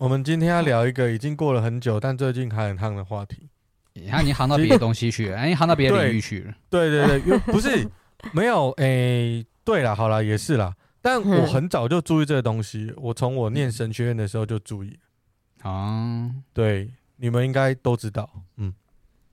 [0.00, 3.50] 我们今天要聊一个已经过了很久，但最近还很夯的话题。
[3.92, 6.54] 你看，你夯到别的东西去了，哎，夯到别的领域去了。
[6.70, 7.86] 对对对，不是
[8.32, 10.74] 没有哎，对了，好了，也是啦。
[11.02, 14.98] 但我很早就注意这个东西，我从我念神学院的时候就注意。
[15.60, 18.26] 啊，对，你们应该都知道。
[18.56, 18.72] 嗯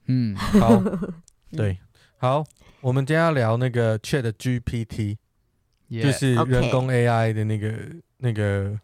[0.08, 0.84] 嗯，好，
[1.56, 1.78] 对，
[2.18, 2.44] 好，
[2.82, 5.16] 我们今天要聊那个 Chat GPT，
[5.90, 7.74] 就是人工 AI 的那个
[8.18, 8.78] 那个。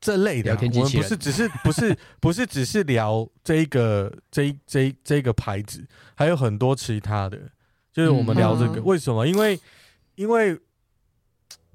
[0.00, 7.38] 这类的，我们不是只是不是 不是只是聊这一个这一这一这一个牌子，还有很多其他的，
[7.92, 9.26] 就是我们聊这个为什么？
[9.26, 9.60] 因为
[10.14, 10.58] 因为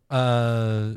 [0.08, 0.95] 呃，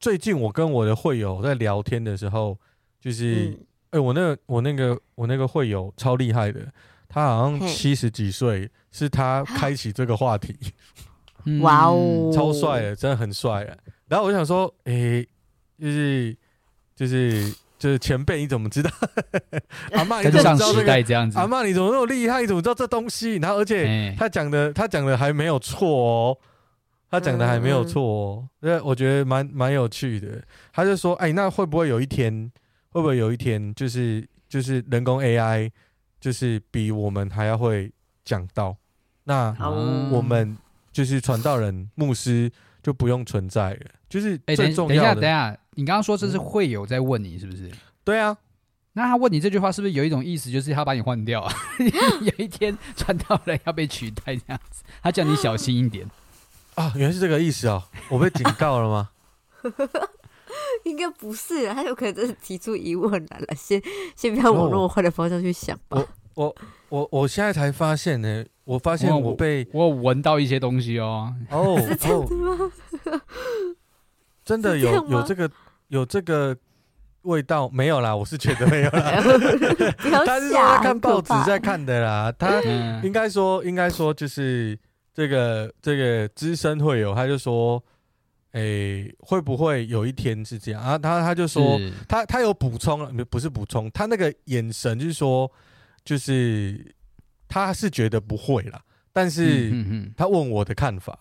[0.00, 2.58] 最近我跟我的会友在聊天的时候，
[2.98, 3.54] 就是
[3.90, 6.66] 哎，我那个我那个我那个会友超厉害的，
[7.08, 10.56] 他好像七十几岁，是他开启这个话题，
[11.60, 13.76] 哇哦，超帅的，真的很帅啊！
[14.08, 15.26] 然后我就想说，哎。
[15.82, 16.36] 就是
[16.94, 18.90] 就是就是前辈，你怎么知道？
[19.90, 20.92] 阿嬷，你怎么知道这个？
[21.34, 22.40] 阿嬷，你怎么那么厉害？
[22.40, 23.34] 你怎么知道这东西？
[23.38, 26.38] 然后而且他讲的他讲的还没有错哦，
[27.10, 28.48] 他讲的还没有错哦。
[28.60, 30.40] 对，我觉得蛮蛮有趣的。
[30.72, 32.52] 他就说，哎，那会不会有一天，
[32.90, 35.68] 会不会有一天，就是就是人工 AI，
[36.20, 37.90] 就是比我们还要会
[38.24, 38.76] 讲道？
[39.24, 39.52] 那
[40.12, 40.56] 我们
[40.92, 42.48] 就是传道人、牧师
[42.80, 43.86] 就不用存在了。
[44.08, 45.20] 就是最重要的。
[45.20, 45.58] 等一下，等一下。
[45.74, 47.70] 你刚刚说这是会有在问你是不是？
[48.04, 48.36] 对啊，
[48.92, 51.52] 那他问你这句话是不是有一种意思，就是他把你换掉啊？
[52.20, 56.06] 有一天传道人要被取代这样子，他叫你小心一点
[56.74, 56.92] 啊？
[56.96, 59.10] 原来是这个意思哦，我被警告了吗？
[60.84, 63.80] 应该不是，他有可能就是提出疑问来了，先
[64.14, 65.96] 先不要往那么坏的方向去想吧。
[65.96, 66.56] 我我
[66.88, 71.32] 我我现在才发现呢，我发现我被我闻到一些东西哦。
[71.50, 72.72] 哦， 是这样子吗？
[74.44, 75.50] 真的有有这个
[75.88, 76.56] 有这个
[77.22, 78.14] 味道没有啦？
[78.14, 79.20] 我是觉得没有啦。
[80.26, 82.32] 他 是说他看报纸在看的啦。
[82.36, 82.60] 他
[83.04, 84.76] 应该说应该说就是
[85.14, 87.80] 这个这个资深会友，他就说，
[88.52, 90.98] 诶，会不会有一天是这样啊？
[90.98, 91.78] 他他就说
[92.08, 95.48] 他他有补充了，不是补充，他那个眼神就是说，
[96.04, 96.92] 就是
[97.46, 98.82] 他是觉得不会啦，
[99.12, 99.70] 但是
[100.16, 101.16] 他问我的看法，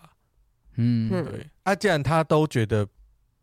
[0.77, 2.87] 嗯，对啊，既然他都觉得。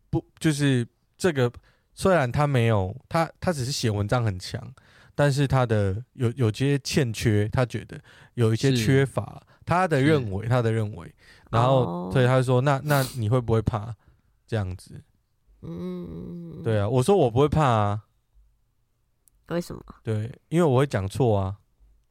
[0.09, 0.87] 不，就是
[1.17, 1.51] 这个。
[1.95, 4.73] 虽然他没有他，他只是写文章很强，
[5.13, 7.99] 但是他的有有些欠缺，他觉得
[8.35, 11.13] 有一些缺乏，他的认为，他的认为。
[11.51, 13.93] 然后，所以他说：“那那你会不会怕
[14.47, 15.03] 这样子？”
[15.61, 18.03] 嗯，对啊，我说我不会怕啊。
[19.49, 19.83] 为什么？
[20.01, 21.57] 对，因为我会讲错啊。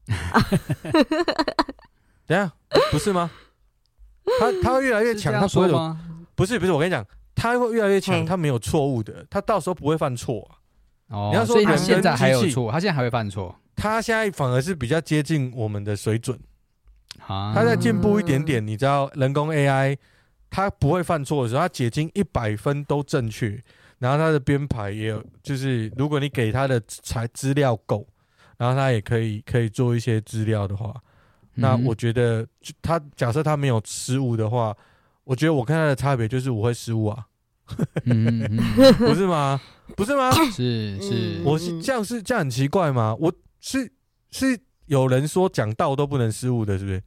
[2.27, 2.53] 等下，
[2.91, 3.31] 不是吗？
[4.39, 5.97] 他他会越来越强，他所有
[6.35, 7.03] 不是不是，我跟你讲。
[7.39, 10.59] 他会越来越强，他没有错误的，他到时候不会犯错啊。
[11.15, 16.37] 哦，你要说他现在还有错，他现在还会犯错，他现在反而是比较接近我们的水准。
[17.25, 19.97] 啊他在进步一点点，你知道，人工 AI
[20.49, 23.61] 他不会犯错的时候，他解经一百分都正确，
[23.97, 28.07] 然后他的编排也有，就是如果你给他的材资料够，
[28.57, 30.95] 然后他也可以可以做一些资料的话，
[31.55, 32.47] 那我觉得
[32.81, 34.75] 他假设他没有失误的话，
[35.23, 37.25] 我觉得我跟他的差别就是我会失误啊。
[38.05, 38.57] 嗯，
[38.97, 39.59] 不是吗？
[39.95, 40.31] 不是吗？
[40.51, 43.15] 是是，我是这样是这样很奇怪吗？
[43.19, 43.91] 我是
[44.31, 47.01] 是有人说讲道都不能失误的，是不是？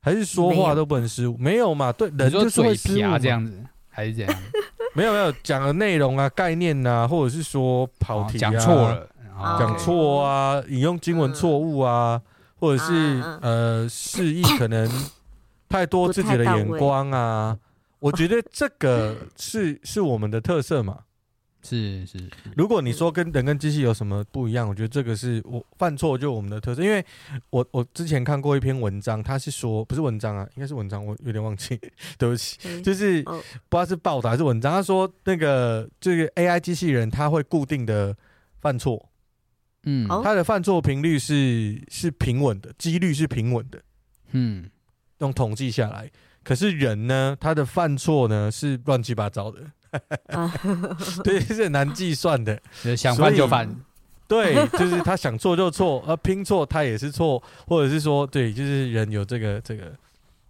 [0.00, 1.36] 还是说话都不能失误？
[1.38, 1.90] 没有嘛？
[1.92, 3.52] 对，人就是会失误这样子，
[3.88, 4.34] 还是这样？
[4.94, 9.08] 没有没有，讲的内容啊、概念啊，或者是说跑题啊、讲错了、
[9.58, 12.20] 讲错啊、引用经文错误啊，
[12.60, 12.92] 或者是
[13.40, 14.88] 呃示意可能
[15.68, 17.58] 太多自己的眼光啊。
[18.04, 21.04] 我觉得这个是是我们的特色嘛，
[21.64, 22.18] 是是。
[22.54, 26.82] 如果你说跟人跟机器有什么不一样，我觉得这个是我犯错就我们的特色。
[26.82, 27.02] 因为
[27.48, 31.80] 我我之前看过一篇文章，他是说不是文章啊，应该是文章，我有点忘记，
[32.18, 34.70] 对不起，就是不知道是报道还是文章。
[34.70, 38.14] 他说那个这个 AI 机器人，它会固定的
[38.60, 39.08] 犯错，
[39.84, 43.80] 嗯，它的犯错频率是是平稳的，几率是平稳的，
[44.32, 44.68] 嗯，
[45.20, 46.10] 用统计下来。
[46.44, 49.60] 可是人呢，他的犯错呢是乱七八糟的，
[51.24, 52.60] 对，是很难计算的，
[52.96, 53.74] 想犯就犯。
[54.26, 59.92] 对，就是他想错就错，而拼错他也是错，或者是说，对，就是人有这个这个，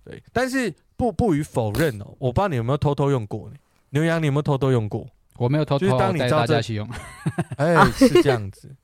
[0.05, 0.23] 对。
[0.33, 3.57] 但是不不予否认哦，我不知道你有没有偷偷用过呢？
[3.91, 5.07] 牛羊，你有没有偷偷用过？
[5.37, 6.89] 我没有偷偷，就是当你大家一起用，
[7.59, 8.75] 哎，是这样子。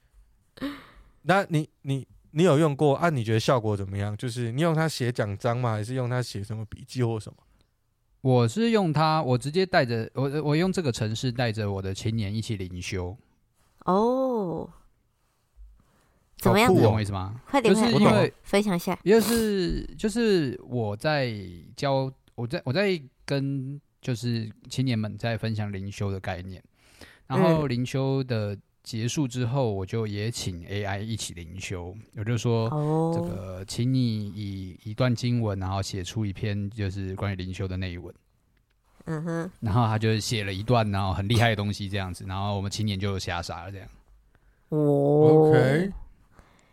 [1.22, 3.10] 那你你你有用过啊？
[3.10, 4.16] 你觉得效果怎么样？
[4.16, 5.72] 就是你用它写奖章吗？
[5.72, 7.38] 还是用它写什么笔记或什么？
[8.20, 13.16] 我是用它，我直接带着我我用这个城市带着我的青年一起灵修。
[13.84, 14.68] 哦。
[16.36, 16.74] 怎么样？
[16.74, 17.38] 你懂我意思吗？
[17.46, 18.98] 快点，就是因为分享一下。
[19.04, 21.34] 就是就是我在
[21.76, 26.62] 教，我在我在跟就是青年们在分享灵修的概念，
[27.26, 31.94] 然后灵修的结束之后，我就也请 AI 一起灵修。
[32.16, 32.68] 我就说，
[33.14, 38.14] 这个，请你以一段经文，然后写出一篇就是关于灵修的内文。
[39.04, 39.50] 嗯哼。
[39.60, 43.88] 然后他就写了一段，然后很厉害的东西这样子，然后我们青年就吓傻了这样。
[44.70, 45.50] 哦。
[45.50, 45.92] OK。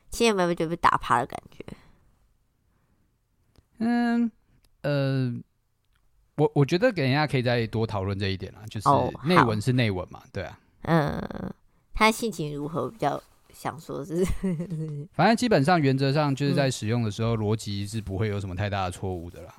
[0.09, 1.65] 青年们就被打趴的感觉。
[3.79, 4.31] 嗯，
[4.81, 5.31] 呃，
[6.37, 8.87] 我我觉得给人家可以再多讨论这一点啦，就是
[9.27, 10.59] 内文是内文嘛，对啊。
[10.83, 11.53] 嗯，
[11.97, 12.89] 他性情如何？
[12.89, 13.21] 比较
[13.51, 14.23] 想说是，
[15.13, 19.55] 反正基本上原则上就是在使用的时候，逻辑是不会有什么太大的错误的啦。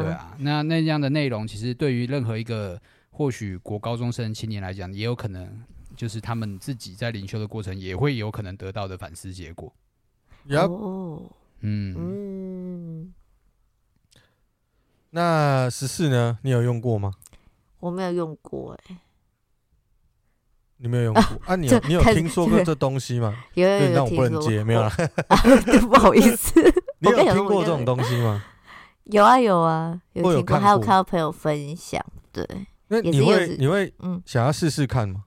[0.00, 5.62] 对啊，那那样的内容其实对于任何一个或许国高中生青年来讲，也有可能。
[5.96, 9.72] 就是他们自己在灵修的过程，也会有可能得到的反思结果。
[10.44, 13.14] 有 Yep，嗯嗯。
[15.08, 16.38] 那十四呢？
[16.42, 17.14] 你有用过吗？
[17.80, 19.00] 我没有用过、欸，哎。
[20.78, 21.38] 你没有用过啊？
[21.46, 23.34] 啊你有你有听说过这东西吗？
[23.54, 24.90] 有有有，那我不能接，没有了。
[25.88, 26.60] 不好意思，
[27.00, 28.42] 你有听过这种东西吗？
[29.04, 32.04] 有啊有啊，有听过，还有看到朋友分享。
[32.32, 32.46] 对，
[32.88, 35.22] 那你会你会嗯想要试试看吗？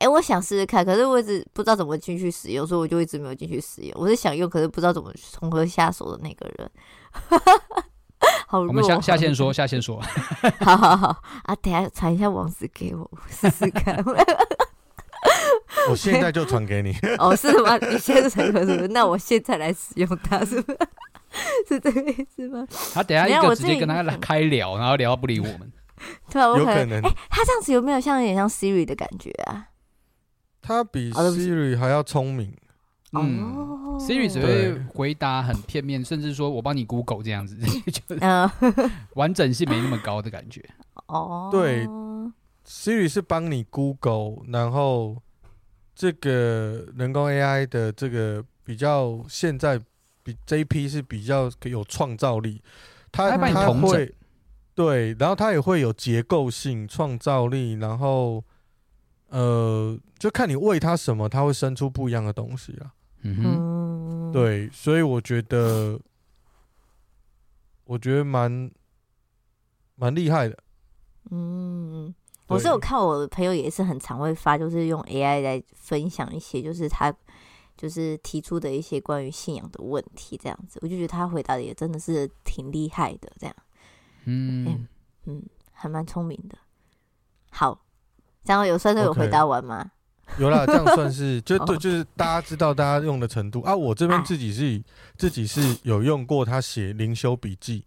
[0.00, 3.92] 哎、欸，我想试试看，可是我一直不知道怎么进去使用，所以我就一直没有进去使用。
[3.94, 6.70] 我是想用，可是不知道怎么从何下手的那个人。
[8.50, 10.00] 我们下下线说，下线说。
[10.60, 11.08] 好好好
[11.44, 14.02] 啊，等下传一下网址给我试试看。
[15.90, 16.94] 我现在就传给你。
[17.18, 17.76] 哦，是吗？
[17.78, 18.88] 你现在传给我是不是？
[18.88, 20.78] 那我现在来使用它，是不是？
[21.68, 22.66] 是这个意思吗？
[22.92, 25.72] 他等下一个直接跟他来开聊，然后聊到不理我们。
[26.30, 27.00] 对啊，我可能。
[27.02, 29.68] 哎、欸，他这样子有没有像有点像 Siri 的感觉啊？
[30.62, 32.56] 他比 Siri 还要聪明，
[33.12, 37.56] 嗯，Siri 只会回答很片面，甚至说我帮你 Google 这样子，
[37.90, 38.02] 就
[39.14, 40.62] 完整性没那么高的感觉。
[41.06, 41.86] 哦，对
[42.66, 45.16] ，Siri 是帮你 Google，然后
[46.04, 49.80] 这个人工 AI 的这个比较现在
[50.22, 52.60] 比这一批是比较有创造力，
[53.10, 54.14] 它它会
[54.74, 58.44] 对，然后它也会有结构性创造力，然后。
[59.28, 62.94] 呃，就看你喂它什么，它会生出不一样的东西啊。
[63.22, 65.98] 嗯哼，对，所以我觉得，
[67.82, 68.70] 我觉得蛮
[69.96, 70.56] 蛮厉害的。
[71.32, 72.14] 嗯，
[72.46, 77.14] 我是有看我的朋友也是很常会发，就是用 AI 来分享一些，就是他
[77.76, 83.56] 就是提出的一些关于信仰的问题，这样子，我就觉得他回答的也真的是挺厉害的，这样。
[84.24, 84.88] 嗯嗯，
[85.26, 85.42] 嗯，
[85.72, 86.56] 还蛮聪明的。
[87.50, 87.80] 好。
[88.46, 89.90] 这样有算是有回答完吗
[90.36, 90.40] ？Okay.
[90.42, 93.74] 有啦，这样算是就对，就是大家知道大家用的程度啊。
[93.74, 94.84] 我这边自己是
[95.16, 97.86] 自己是有用过他写灵修笔记，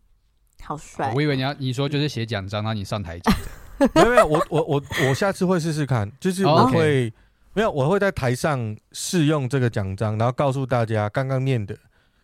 [0.63, 1.13] 好帅！
[1.13, 3.31] 我以为你要你说就是写奖章，让你上台讲。
[3.93, 7.13] 没有没有，我我我我下次会试试看，就是我会、oh, okay.
[7.53, 11.75] 没有，我会在台上试用这个奖章，然后告诉大家刚刚念的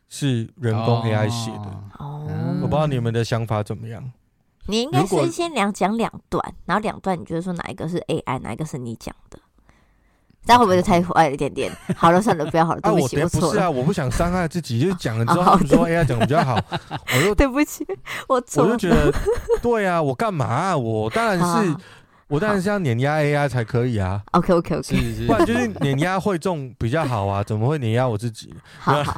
[0.09, 1.83] 是人工 AI 写的。
[1.99, 2.27] 哦，
[2.61, 4.11] 我不知道你们的想法怎么样。
[4.67, 9.37] 你应该是先两讲两段，然后两段你觉得说哪一个是 AI，哪一个是你讲的？
[10.45, 11.71] 这样会不会太坏了一点点？
[11.95, 13.47] 好了，算了，不要好了，对不起，我错了。
[13.47, 16.59] 不是啊，我不想伤害自己，就是讲了之后说 AI 讲的比较好，
[17.15, 17.85] 我就对不起，
[18.27, 18.71] 我错了。
[18.71, 19.13] 我就觉得，
[19.61, 20.75] 对啊，我干嘛？
[20.77, 21.75] 我当然是，
[22.27, 24.21] 我当然是要碾压 AI 才可以啊。
[24.31, 28.53] OK，OK，OK，是是，不然就是碾压会众比较好啊，怎么会碾压我自己？
[28.79, 29.13] 好好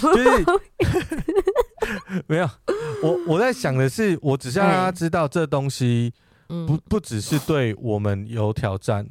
[0.00, 0.44] 好，就是。
[2.26, 2.48] 没有，
[3.02, 6.12] 我我在想的是，我只是让大家知道这东西
[6.48, 9.06] 不不只是对我们有挑战，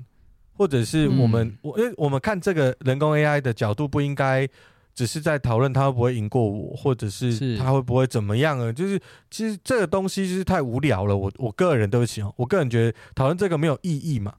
[0.57, 4.47] 或者是我们我因为我们看这个人工 AI 的角度，不应该
[4.95, 8.71] 只是在讨论它会不会赢过我，或者是它会不会怎么样啊？
[8.71, 8.99] 就是
[9.29, 11.15] 其实这个东西就是太无聊了。
[11.15, 14.33] 我我个人对不起哦，我个人觉得讨论这个没有意义嘛。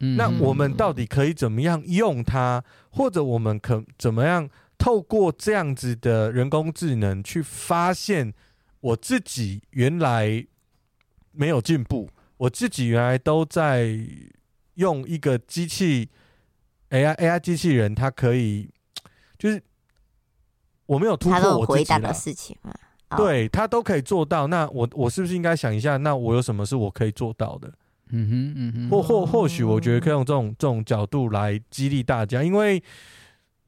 [0.00, 4.48] 嗯那我们到底可以怎么样用它，或者我们可怎么样？
[4.78, 8.32] 透过这样子的人工智能去发现
[8.80, 10.46] 我自己原来
[11.32, 13.98] 没有进步，我自己原来都在
[14.78, 16.08] 用一个机器
[16.90, 18.70] AI AI 机器人，它可以
[19.36, 19.62] 就是
[20.86, 22.72] 我没有突破我自己的事情嘛，
[23.16, 24.46] 对，他都可以做到。
[24.46, 27.72] 那我我是不是应该想一下，那我有什么是我可以做到的？
[28.10, 32.82] 嗯哼嗯哼，或或或许我觉得可以用这种这种角度来激励大家，因为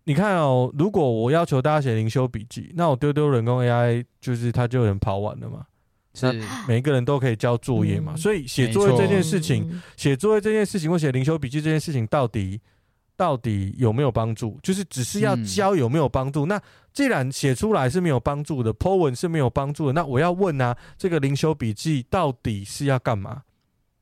[0.05, 5.67] 你看哦，如果我要求大家写灵修笔记，那我丢丢人工 AI，就是它就能跑完了嘛。
[6.23, 6.33] 那
[6.67, 12.61] 每一个人都可以交作业嘛，嗯、所以写作业这件事情，写作业这件事情或写灵修笔记这件事情，到底
[13.17, 14.59] 到底有没有帮助？
[14.62, 16.47] 就是只是要教有没有帮助？
[16.47, 16.62] 嗯、那
[16.93, 23.43] 既然写出来是没有帮助的，po 文是没有帮助的，那我要问啊，这个灵修笔记到底是要干嘛？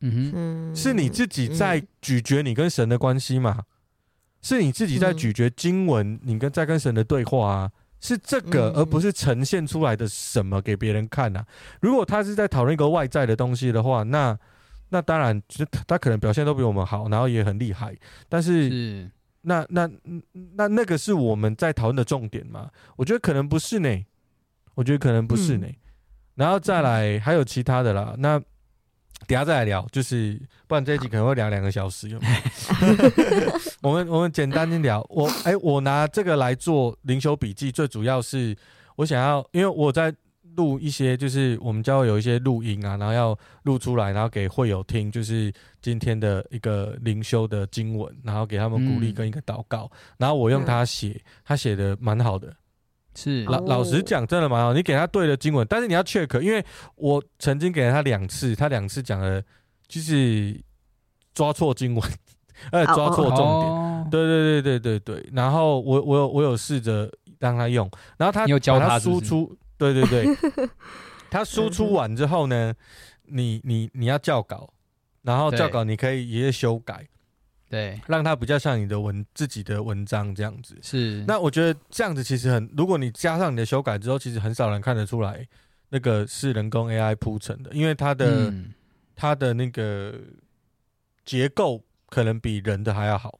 [0.00, 3.64] 嗯哼，是你自己在咀嚼你跟神的关系吗？
[4.40, 7.70] 是你自己在咀嚼经文，你跟在跟神的对话啊？
[8.00, 11.44] 是这个，而不是呈现出来的什么给别人看啊。
[11.80, 14.38] 如果他是在讨论一个外在的东西的话，那
[14.90, 17.94] 那当然，就他可能表现都比我们好，然后也很厉害。
[18.28, 19.10] 但是，是
[19.42, 19.90] 那那
[20.56, 22.70] 那那个是我们在讨论的重点吗？
[22.96, 24.04] 我觉得可能不是呢。
[24.74, 25.66] 我觉得可能不是呢。
[25.66, 25.76] 嗯、
[26.36, 28.14] 然后再来还有其他的啦。
[28.18, 28.40] 那。
[29.26, 32.08] 等下再来聊，就是不然这一集可能会聊两个小时。
[32.08, 35.04] 有没有 我们我们简单的聊。
[35.10, 38.56] 我哎、欸，我拿这个来做灵修笔记，最主要是
[38.96, 40.14] 我想要，因为我在
[40.56, 52.54] 录一些，就是我们教会有一些录音啊，然后要录出来，然后给会友听，就是今天的一个灵修的经文，然后给他们鼓励跟一个祷告，嗯、然后我用它写，他写的蛮好的。
[53.20, 54.72] 是老老实讲，真的蛮好。
[54.72, 59.42] 你给他对的经文，但是你要 check，因为我曾经给了他两次，他两次讲了，
[59.88, 60.56] 就是
[61.34, 62.10] 抓错经文，
[62.70, 64.10] 呃，抓错重点。
[64.10, 65.30] 对对对对对对。
[65.32, 67.10] 然后我我有我有试着
[67.40, 70.38] 让他用，然后他有教他输出，对对对，
[71.28, 72.72] 他输出完之后呢，
[73.24, 74.70] 你你你要校稿，
[75.22, 77.04] 然后校稿你可以一页修改。
[77.70, 80.74] 对，让它比较像你的文自己的文章这样子。
[80.82, 85.46] 是，那我觉得这样子其实很，如果你加上你的修改之后，其实很少人看得出来
[85.90, 88.72] 那个是人工 AI 铺成的，因为它的、嗯、
[89.14, 90.18] 它的那个
[91.26, 93.38] 结构可能比人的还要好。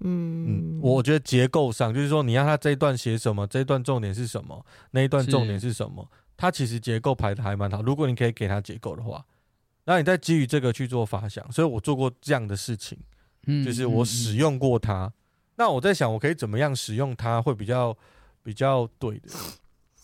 [0.00, 7.82] 嗯嗯，我觉得结构上就是说，你让它这一段写什么，这一段重点是什么，那一段重点是什么，是它其实结构排的还蛮好。
[7.82, 9.24] 如果你可以给它结构的话。
[9.88, 12.98] 那你再基于这个去做发想，所以我做过这样的事情，
[13.46, 15.06] 嗯，就是我使用过它。
[15.06, 15.12] 嗯嗯、
[15.56, 17.96] 那我在想，我可以怎么样使用它会比较
[18.42, 19.30] 比较对的？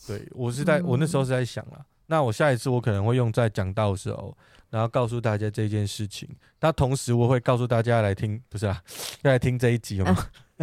[0.07, 1.85] 对我是在我那时候是在想了。
[2.07, 4.35] 那我下一次我可能会用在讲道的时候，
[4.71, 6.27] 然后告诉大家这件事情。
[6.61, 8.83] 那同时我会告诉大家来听，不是啊，
[9.21, 10.17] 要来听这一集吗？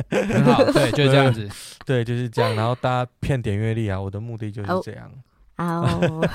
[0.09, 1.47] 很好， 对，就是这样子，
[1.85, 2.55] 对，就是这样。
[2.55, 5.11] 然后大家骗点阅率啊，我的目的就是这样。
[5.57, 6.27] 哦。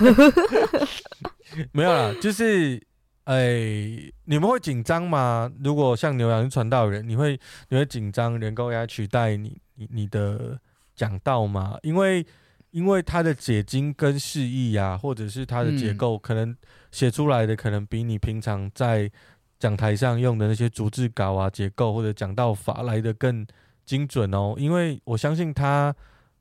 [1.72, 2.80] 没有啦，就是，
[3.24, 5.50] 哎、欸，你们会紧张吗？
[5.62, 7.38] 如果像牛羊是传道人，你会
[7.68, 10.60] 你会紧张人工 AI 取代你你你的
[10.94, 11.78] 讲道吗？
[11.82, 12.26] 因为
[12.70, 16.54] 因为它的解经跟释义啊，或者是它的结构，可能
[16.90, 19.10] 写出来的可能比你平常在
[19.58, 23.46] 讲台上用的那些逐字稿啊、结构或者讲道法来的更
[23.86, 24.54] 精准哦。
[24.58, 25.94] 因为我相信他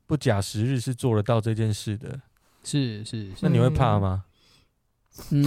[0.06, 2.20] 不假时日是做得到这件事的。
[2.62, 4.24] 是是，是，那你会怕吗？
[5.30, 5.44] 嗯，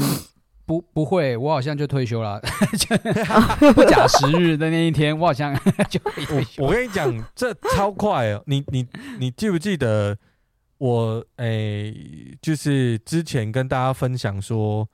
[0.66, 2.40] 不不会，我好像就退休了。
[3.74, 5.54] 不假时日的那一天，我好像
[5.90, 6.64] 就可以退休。
[6.64, 8.44] 我跟你讲，这超快哦！
[8.46, 8.88] 你你
[9.20, 10.18] 你记不记得
[10.78, 11.26] 我？
[11.38, 14.88] 诶、欸，就是之前跟大家分享说，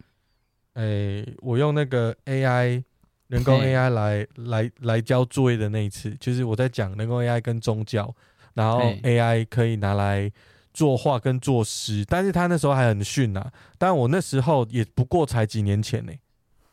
[0.74, 2.84] 诶、欸，我用那个 AI
[3.27, 8.13] 人工 AI 来来来交作业的那一次，就是我在讲人工 AI 跟宗教，
[8.53, 10.32] 然后 AI 可以拿来。
[10.75, 13.50] 作画跟作诗，但是他那时候还很逊呐。
[13.77, 16.20] 但我那时候也不过才几年前呢、欸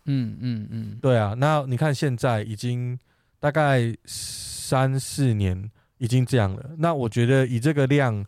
[0.07, 0.37] 嗯。
[0.39, 1.35] 嗯嗯嗯，对啊。
[1.39, 2.99] 那你看现在已经
[3.39, 6.71] 大概三四年，已经这样了。
[6.79, 8.27] 那我觉得以这个量，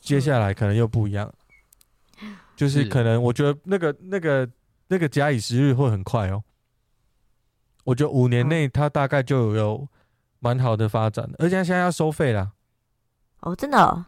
[0.00, 1.32] 接下来可能又不一样。
[2.20, 4.48] 嗯、就是可能我觉得那个那个
[4.88, 6.42] 那个假以时日会很快哦。
[7.84, 9.88] 我觉得五年内他大概就有
[10.40, 12.50] 蛮好的发展，而且现在要收费啦。
[13.40, 14.06] 哦，真的、哦。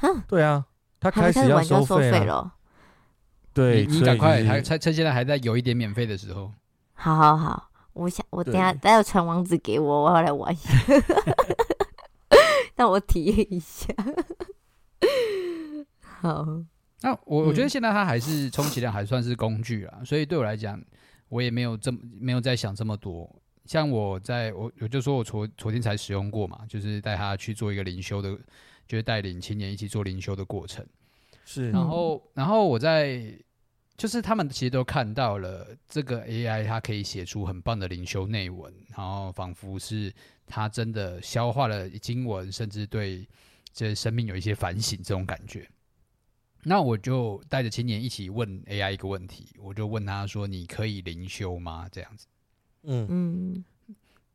[0.00, 0.66] 哼，对啊，
[0.98, 2.54] 他开始要收费了。
[3.52, 6.52] 对，你赶快，还趁趁现在还在有一点免费的时候。
[6.94, 10.70] 好好好，我想我等下待会传网址给我，我要来玩一下，
[12.76, 13.92] 让我体验一下。
[16.00, 16.46] 好，
[17.00, 20.80] 那我我觉得现在它还是充其量还算是工具啊，所以对我来讲，
[21.28, 23.28] 我也没有这么没有在想这么多。
[23.64, 28.38] 像我在我我就说我昨昨天才使用过嘛，就是带他去做一个灵修的。
[28.90, 30.84] 就是带领青年一起做灵修的过程，
[31.44, 31.70] 是。
[31.70, 33.32] 然后，然后我在
[33.96, 40.12] 就是他们其实都看到了这个 AI，它可以写出很棒的灵修内文，然后仿佛是
[40.44, 43.24] 它真的消化了经文，甚至对
[43.72, 45.70] 这生命有一些反省这种感觉。
[46.64, 52.26] 那我就带着青年一起问 AI 一个问题，我就问他说：“你可以灵修吗？”这样子，
[52.82, 53.64] 嗯嗯，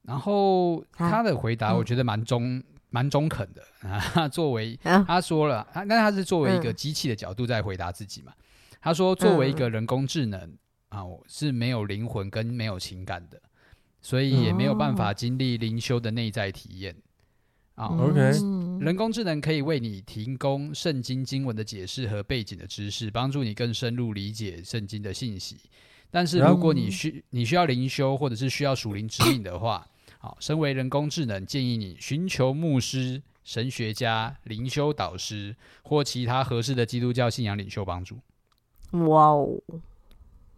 [0.04, 2.64] 然后他的回答我觉得蛮中
[2.96, 3.62] 蛮中肯的
[4.16, 4.30] 啊。
[4.30, 8.32] 作为他说了，他那他是作为一个机器的角度在回答自己嘛。
[8.80, 10.58] 他说：“作为一个人工智能、嗯、
[10.90, 13.42] 啊，我是没有灵魂跟没有情感的，
[14.00, 16.96] 所以也没有办法经历灵修的内在体验。
[17.74, 18.20] 啊，OK，
[18.80, 25.58] 人工智能可以为你提供圣经经文的解释和背景的知识，帮助你更深入理解圣经的信息。
[26.10, 29.86] 但是如果你需你需要灵修或者是需要属灵指引的话，
[30.26, 38.18] 好，身为人工智能，建议你寻求牧师、神学家、灵修导师或其他合适的基督教信仰领袖帮助。”
[39.08, 39.48] 哇哦，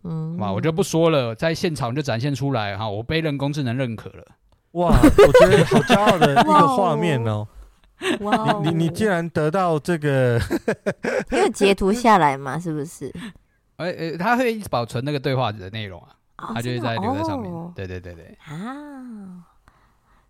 [0.04, 4.26] 嗯，哇，我就不说了，在现场就展现出来哈，我被人工智能认可了。
[4.72, 7.46] 哇，我觉得好骄傲的一个画面哦。
[8.22, 10.40] 哇，你你你竟然得到这个，
[11.30, 13.14] 因为截图下来嘛，是不是？
[13.76, 16.02] 哎哎，他会一直保存那个对话的内容
[16.38, 17.52] 啊，他就会在留在上面。
[17.76, 18.38] 对对对对。
[18.46, 19.44] 啊，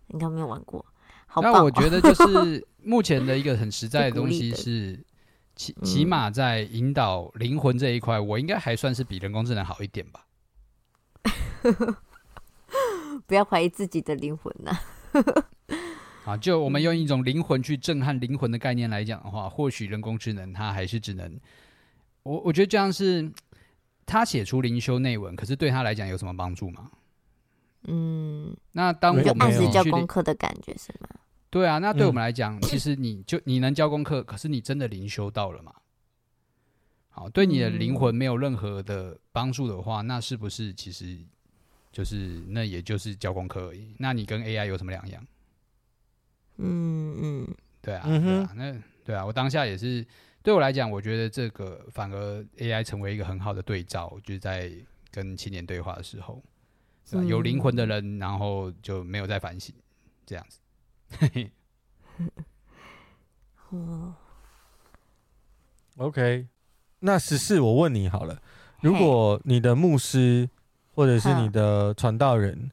[0.08, 0.84] 应该没有玩过。
[1.42, 5.04] 那我觉得就是 目前的一个很实 在的东西是。
[5.58, 10.24] 起起码在引导灵魂这一块，我应该还算是比人工智能好一点吧。
[13.26, 14.78] 不要怀疑自己的灵魂呐。
[16.24, 21.40] 啊，就我们用一种灵魂去震撼灵魂的概念来讲的话，或许人工智能它还是只能，
[22.22, 23.28] 我我觉得这样是，
[24.06, 26.88] 他写出灵修内文，可是对他来讲有什么帮助吗？
[27.84, 31.08] 嗯，那当我们是教功课的感觉是吗？
[31.50, 35.72] 对啊，那对我们来讲，嗯、 其实你就你能交功课，可是你真的灵修到了吗？
[37.08, 41.18] 好，对你的灵魂没有任何的帮助的话，那是不是其实
[41.90, 43.94] 就是那也就是交功课而已？
[43.98, 45.26] 那你跟 AI 有什么两样？
[46.58, 50.04] 嗯嗯，对啊，对啊，那对啊，我当下也是
[50.42, 54.70] 对我来讲，我觉得这个反而 AI 成为一个很好的对照，就是在
[55.10, 56.42] 跟青年对话的时候，
[57.12, 59.74] 嗯、有灵魂的人，然后就没有再反省
[60.26, 60.60] 这样子。
[65.96, 66.46] OK，
[67.00, 68.40] 那十四，我问你好了，
[68.80, 70.48] 如果你的牧师
[70.94, 72.70] 或者是你的传道人，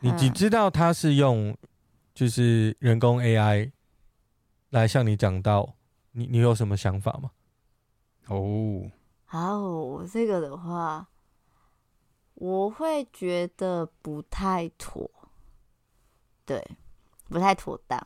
[0.00, 1.56] 你你知道他是用
[2.14, 3.72] 就是人工 AI
[4.70, 5.74] 来向你讲道，
[6.12, 7.30] 你你有什么想法吗？
[8.28, 8.90] 哦，
[9.24, 11.06] 好，这个的话，
[12.36, 15.10] 我会觉得不太妥，
[16.46, 16.64] 对。
[17.28, 18.00] 不太妥当，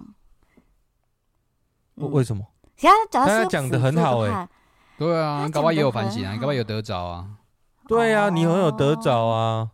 [1.96, 2.42] 为什么？
[2.74, 4.48] 其他他讲的很好哎，
[4.96, 7.28] 对啊，搞不好也有反省啊，搞不好有得着啊，
[7.86, 9.72] 对啊，你很有得着啊。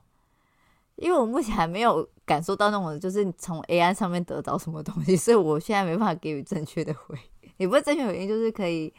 [0.96, 7.50] 因为我目前还没有感受到那种，就是从 AI 上面得到什么东西，所以我现在没办法给予正确的回应。
[7.58, 8.92] 也不是正确回应，就是可以，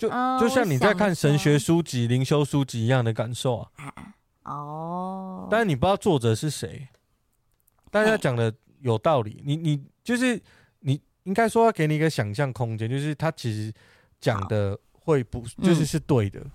[0.00, 0.08] 就
[0.40, 3.70] 就像你在看神学书籍、灵修书籍一样的感受啊。
[4.50, 6.88] 哦，但是你不知道作者是谁，
[7.90, 8.52] 但是他讲的。
[8.82, 10.40] 有道理，你你就是
[10.78, 13.70] 你应该说要给你一个想象空间，就是他其实
[14.18, 16.50] 讲的会不就是是对的，嗯、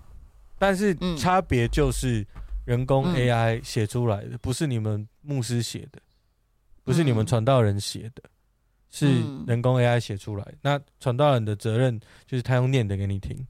[0.58, 2.26] 但是差别就是
[2.64, 6.02] 人工 AI 写出来的，嗯、不是你们牧师写的，
[6.82, 8.30] 不是你们传道人写的，嗯、
[8.90, 9.06] 是
[9.46, 10.54] 人工 AI 写出来的。
[10.62, 13.46] 那传道人的责任就是他用念的给你听，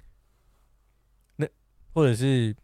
[1.37, 1.49] 那
[1.95, 2.55] 或者是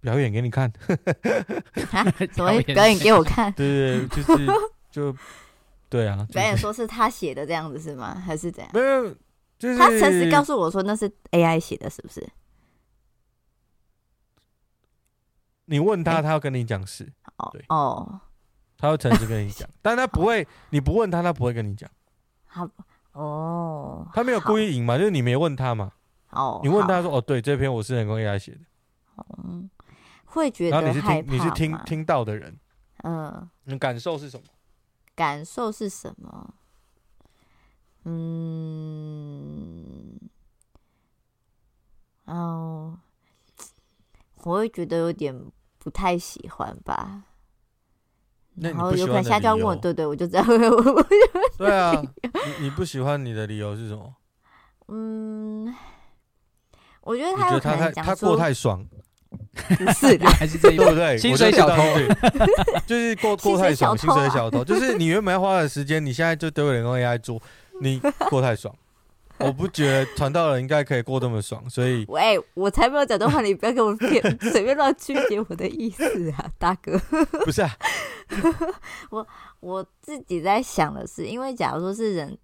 [0.00, 0.72] 表演给你看，
[2.34, 4.46] 所以表演给我看，对对，就是
[4.90, 5.16] 就。
[5.90, 8.14] 对啊， 表演说是他写的这样子是吗？
[8.14, 8.70] 还是怎样？
[8.74, 9.08] 没有，
[9.58, 12.28] 就是他诚实告诉我说那是 AI 写的，是不是？
[15.64, 17.10] 你问他，他要跟你讲是。
[17.38, 18.20] 哦，对哦，
[18.76, 21.88] 他会诚实跟你讲， 但他不会，你不问他，他不会跟你讲。
[22.46, 22.68] 好
[23.12, 25.90] 哦，他没有故意隐瞒，就是你没问他嘛。
[26.32, 28.58] 哦，你问他说：“哦，对，这篇我是人工 AI 写的。”
[29.42, 29.70] 嗯，
[30.30, 32.58] 会觉得害怕你是听你是听听到的人，
[33.04, 34.44] 嗯，你感受是什么？
[35.14, 36.54] 感受是什么？
[38.04, 39.10] 嗯，
[42.26, 42.98] 哦，
[44.44, 45.34] 我会觉得有点
[45.78, 47.24] 不太喜欢吧。
[48.54, 50.42] 然后有可能下周问我，对对，我就知道。
[51.56, 54.14] 对啊，你你不喜欢你的理由是什么？
[54.88, 55.74] 嗯，
[57.02, 58.84] 我觉得他有可能讲他过太爽。
[59.76, 61.18] 不是的，还是这一 对不对？
[61.18, 61.82] 薪水小偷，
[62.86, 67.40] 就是过过太爽，薪水小偷，就是你原本要花的时间，你现在就丢给人工 AI 做，
[67.80, 68.74] 你过太爽。
[69.46, 74.22] 我不觉得传道人应该可以过这么爽，所以 喂，我才没有讲这话，你不要给我骗，
[74.52, 76.98] 随便乱曲解我的意思啊，大哥。
[77.44, 77.70] 不是啊，
[79.10, 79.26] 我
[79.60, 82.38] 我自己在想的是，因为假如说是人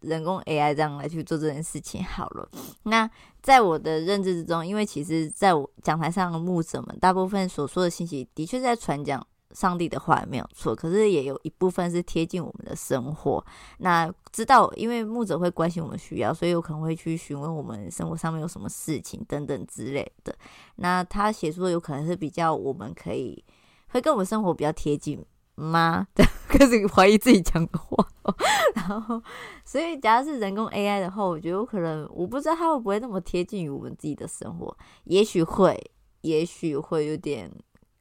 [0.00, 2.48] 人工 AI 这样来去做这件事情好了，
[2.84, 3.10] 那
[3.42, 9.26] 在我的认知之中，因为其实在我讲台上的牧者们，大部分所说的信息的确在传讲。
[9.56, 13.42] 上帝的话也没有错，可是也有一部分是贴近我们的生活。
[13.78, 20.36] 那知道，因为牧者会关心我们需要，所以有可能会去询问我们生活上面有什么事情等等之类的。
[20.74, 23.42] 那他写出的有可能是比较我们可以
[23.88, 26.06] 会跟我们生活比较贴近吗？
[26.50, 28.06] 开始怀疑自己讲的话。
[28.74, 29.22] 然后，
[29.64, 35.80] 所以假如是人工 AI 的话，我觉得有可能我不知道他会不会那么贴近于我们自己的生活，也许会，
[36.20, 37.50] 也许会有点。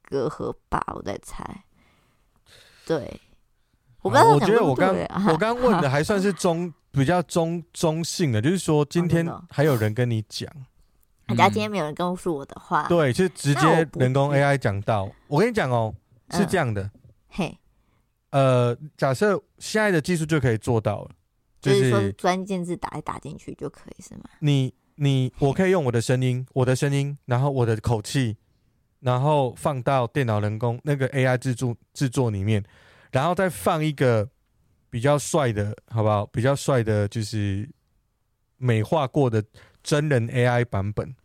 [0.07, 1.63] 隔阂吧，我在猜。
[2.85, 3.19] 对，
[4.01, 4.31] 我不知道。
[4.31, 4.95] 我觉得我刚
[5.27, 10.47] 我刚问的还算是中 比较中中性的，就是说今天还有人跟你讲，
[11.27, 15.11] 人家今天没有人告诉我的话，对，就直接人工 AI 讲到。
[15.27, 15.93] 我跟你讲哦，
[16.29, 16.89] 是这样的，
[17.29, 17.57] 嘿，
[18.29, 21.09] 呃，假设现在的技术就可以做到了，
[21.59, 24.25] 就是说关键字打一打进去就可以，是吗？
[24.39, 28.37] 你你我可以用我的声音，我的声音，然后我的口气。
[29.05, 32.63] 然后放到电脑人工那个 AI 制作制作里面，
[33.11, 34.27] 然后再放一个
[34.89, 36.25] 比较帅的，好不好？
[36.25, 37.69] 比较帅的，就是
[38.57, 39.43] 美化过的
[39.83, 41.15] 真人 AI 版本。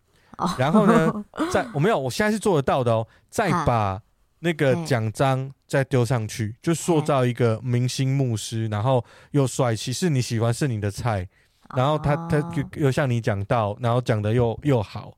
[0.59, 3.09] 然后呢， 再我没有，我现在是做得到的哦。
[3.31, 4.03] 再把
[4.41, 11.27] 那个奖章再丢上去，就塑造一个明星牧师，然后又帅气，是你喜欢，是你的菜。
[11.75, 15.17] 然后他他就又像你讲到，然后讲的又又好。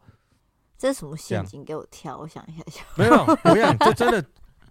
[0.83, 2.19] 这是什么陷阱给我跳？
[2.19, 4.25] 我想一下，没有，我跟你讲，这真的，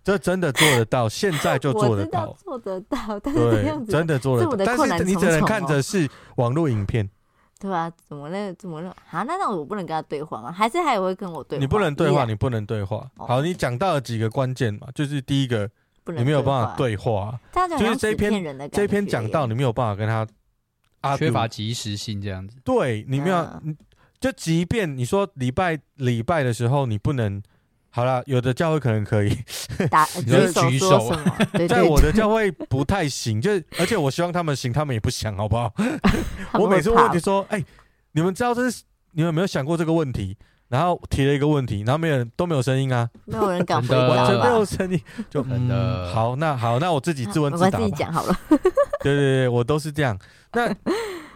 [0.03, 7.09] 这真的做得到，现在就做得到，做得到，但是这样子真的做得到，但是你只能看着是网络影片，
[7.57, 7.89] 对吧？
[8.05, 9.23] 怎么了怎么了啊？
[9.23, 10.51] 那那我不能跟他对话吗？
[10.51, 11.61] 还是他也会跟我对话？
[11.61, 13.09] 你不能对话，你不能对话。
[13.15, 15.69] 好，你讲到了几个关键嘛，就是第一个，
[16.07, 17.39] 你没有办法对话，
[17.79, 20.27] 就是这篇这篇讲到你没有办法跟他，
[21.15, 22.57] 缺乏及时性这样子。
[22.65, 23.47] 对，你没有。
[24.21, 27.41] 就即便你说礼拜礼拜的时候你不能，
[27.89, 29.35] 好了，有的教会可能可以
[29.89, 30.05] 打
[30.69, 35.73] 举手说什么，在我的教会不太行，就是而且我希望他们行，他们也不想，好不好？
[36.53, 37.65] 我每次问题说，哎、欸，
[38.11, 40.37] 你们知道这是你们有没有想过这个问题？
[40.69, 48.39] 然后提了一个问题，然后没有人都没有声音啊，没有人敢回答，完全没有声音，就嗯，好，那好，那我自己自问自答自己讲好了。
[49.01, 50.15] 对对对，我都是这样。
[50.53, 50.71] 那。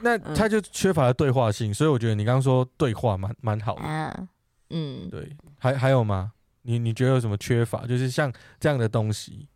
[0.01, 3.81] 那他就缺乏了对话性，所以我觉得你刚刚说对话蛮蛮好的。
[3.83, 4.27] 啊，
[4.69, 6.33] 嗯，对，还还有吗？
[6.63, 7.85] 你你觉得有什么缺乏？
[7.85, 9.47] 就是像这样的东西。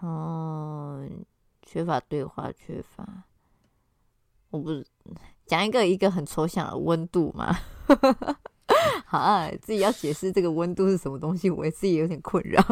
[0.00, 1.04] 哦，
[1.62, 3.06] 缺乏对话，缺乏。
[4.50, 4.86] 我不是
[5.46, 7.56] 讲一个一个很抽象的温度吗？
[9.06, 12.62] 好啊，自己要解释这个温度是什么东西，我自己有点困扰。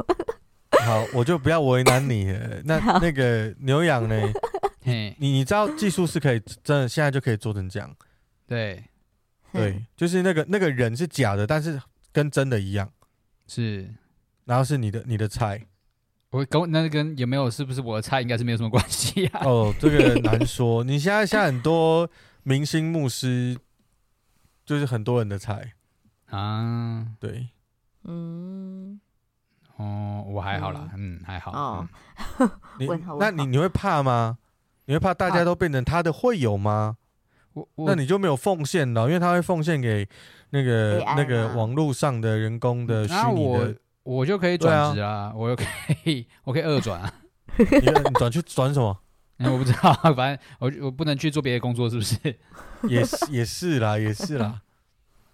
[0.85, 2.61] 好，我就不要为难你了。
[2.65, 4.21] 那 那个牛羊呢？
[4.85, 7.95] 你你知道技术是可以真的现在就可以做成这样，
[8.47, 8.85] 对，
[9.53, 11.81] 对，就是那个那个人是假的，但是
[12.13, 12.91] 跟真的一样，
[13.47, 13.95] 是，
[14.45, 15.67] 然后是你的你的菜，
[16.31, 19.41] 我跟那跟有没有是不是我的菜应该是没有什么关系啊。
[19.45, 20.83] 哦，这个难说。
[20.85, 22.11] 你现在现在很多
[22.43, 23.57] 明星牧师，
[24.65, 25.75] 就是很多人的菜。
[26.31, 27.49] 啊，对，
[28.05, 28.99] 嗯，
[29.77, 31.89] 哦，我还好啦，嗯，还好，哦，
[32.81, 32.89] 你
[33.21, 34.39] 那你你会怕吗？
[34.87, 36.97] 你会怕大家都变成他的会友吗？
[37.53, 40.09] 我那你就没有奉献了，因为他会奉献给
[40.51, 45.63] 那个那个网络上的人工的虚拟的，我就可以转职啊，我又可
[46.05, 47.13] 以， 我可以二转啊。
[47.59, 48.99] 你转去转什么？
[49.45, 52.17] 我不知道， 反正我我不能去做别的工作，是不是？
[52.89, 54.63] 也是也是啦，也是啦。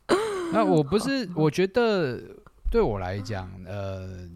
[0.52, 2.20] 那我不是，我觉得
[2.68, 4.26] 对我来讲，呃，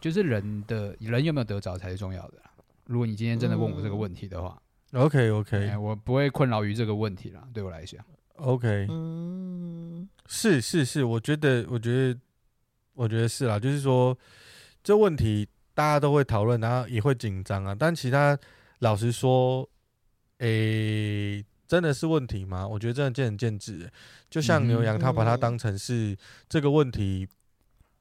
[0.00, 2.38] 就是人的人有没有得着才是重要的。
[2.88, 4.60] 如果你今天真的问我这个问题的话，
[4.92, 7.46] 嗯，OK OK，我不会困扰于这个问题了。
[7.52, 8.02] 对我来讲
[8.36, 12.18] ，OK，嗯，是是是，我觉得我觉得
[12.94, 14.16] 我觉得是啦，就是说
[14.82, 17.76] 这问题大家都会讨论，然后也会紧张啊。
[17.78, 18.38] 但其他
[18.78, 19.68] 老实说，
[20.38, 22.66] 诶、欸，真的是问题吗？
[22.66, 23.92] 我觉得真的见仁见智。
[24.30, 26.16] 就像牛羊，他把它当成是
[26.48, 27.28] 这个问题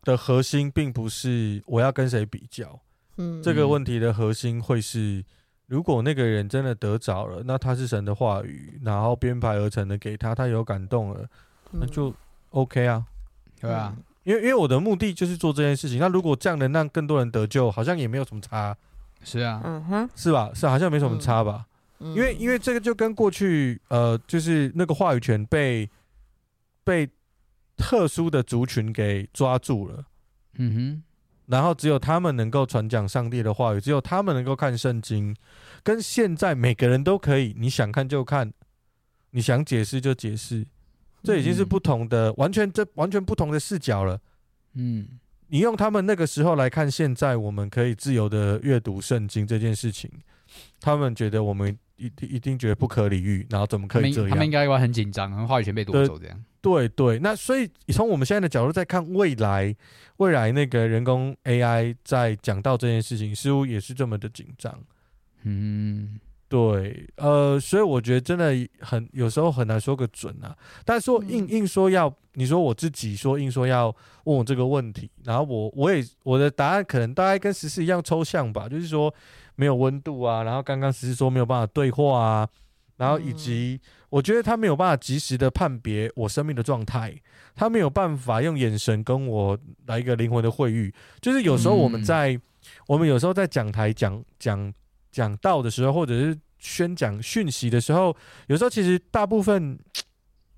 [0.04, 2.80] 的核心，并不是我要跟谁比较。
[3.18, 5.24] 嗯，这个问题的核心会是，
[5.66, 11.28] 如果那个人真的得着了，那他是神的话语，然后编排而成的给他，他有感动了，
[11.72, 12.14] 那就
[12.52, 13.06] OK 啊，
[13.60, 16.00] 对啊，因为因为我的目的就是做这件事情。
[16.00, 18.76] 那如果这样能让更多人得救，好像也没有什么差，
[19.24, 20.52] 是啊，嗯哼，是吧？
[20.54, 21.66] 是好像没什么差吧？
[22.00, 25.90] 因为因为这个就跟过去呃，就是那个话语权被
[26.84, 27.10] 被
[27.76, 30.06] 特殊的族群给抓住了，
[30.60, 31.04] 嗯哼，
[31.48, 35.36] 然后只有他们能够传讲上帝的话语，只有他们能够看圣经，
[35.84, 38.52] 跟现在每个人都可以，你想看就看，
[39.32, 40.66] 你想解释就解释，
[41.24, 44.20] 这已经是不同的，完全这完全不同的视角了，
[44.74, 45.08] 嗯，
[45.48, 50.12] 你用他们那个时候来看，现在我们可以自由的阅读圣经这件事情，
[50.80, 51.78] 他们觉得我们。
[52.00, 54.30] 一定一定觉得不可理喻，然后怎么可以这样？
[54.30, 56.44] 他们应该会很紧张，话语权被夺走这样。
[56.62, 59.76] 对对，那所以从我们现在的角度在看未来，
[60.18, 64.80] 未来那个人工 AI 在讲到这件事情，似乎也是这么的紧张。
[65.42, 70.56] 嗯，对，呃，所以我觉得真的很有时候很难说个准啊。
[70.86, 73.88] 但是说硬硬说要，你说我自己说硬说要
[74.26, 79.12] 问我这个问题，然后我我也我的答案可能大概跟十四一样抽象吧，就是说。
[79.58, 82.50] 没有温度啊，然后刚刚只是说没有办法对话啊，
[82.96, 87.14] 然后以及我觉得他没有办法及时的判别我生命的状态，
[87.56, 90.94] 他没有办法用眼神跟我来一个灵魂的会遇。
[91.20, 92.42] 就是有时候我们在、嗯、
[92.88, 94.74] 我们有时候在讲台讲讲
[95.12, 98.16] 讲道的时候，或者是宣讲讯息的时候，
[98.48, 99.78] 有时候其实大部分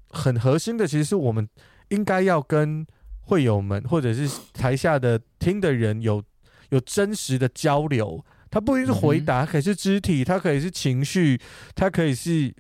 [0.10, 1.48] 很核心的，其实是我们
[1.88, 2.86] 应该要跟
[3.22, 6.22] 会友们或者是台下的听的人有
[6.70, 8.24] 有真实的交流。
[8.52, 11.40] 他不一定是回答，可以是肢体，他可以是情绪，
[11.76, 12.54] 他可以是，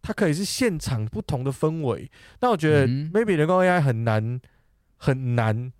[0.00, 2.10] 他可以是现场不同的氛围。
[2.40, 4.40] 那我觉得，maybe 人工 AI 很难，
[4.96, 5.72] 很难，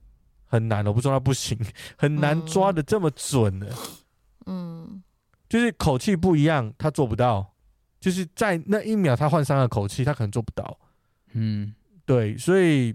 [0.47, 0.85] 很难。
[0.87, 1.57] 我不说他不行，
[1.97, 3.73] 很难抓的这么准的。
[4.47, 5.03] 嗯，
[5.49, 7.55] 就是口气不一样，他做不到。
[8.01, 10.77] 就是在那一秒，他换三个口气，他可能做不到。
[11.35, 11.73] 嗯，
[12.05, 12.93] 对，所以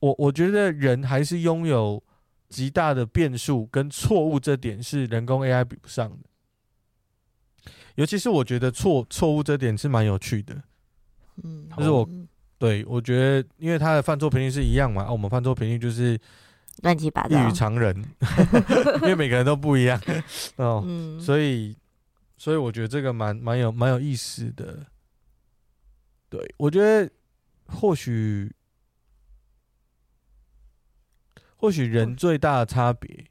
[0.00, 2.02] 我我觉得人还是拥有。
[2.48, 6.28] 极大的变数跟错误，这点是人工 AI 比不上的。
[7.96, 10.62] 尤其是我觉得错错误这点是蛮有趣的。
[11.42, 12.08] 嗯，就是我
[12.58, 16.18] 对我觉得，因为他的犯错频率是一样嘛，啊，我们犯错频率就是
[16.82, 17.94] 乱七八糟，异于常人，
[19.02, 20.00] 因为每个人都不一样
[20.56, 20.82] 哦。
[20.86, 21.76] 嗯，所以
[22.36, 24.86] 所以我觉得这个蛮蛮有蛮有意思的。
[26.28, 27.10] 对，我觉得
[27.66, 28.54] 或许。
[31.56, 33.24] 或许人最大的差别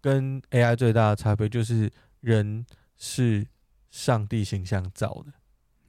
[0.00, 2.64] 跟 AI 最大的差别就是人
[2.96, 3.46] 是
[3.90, 5.32] 上帝形象造的。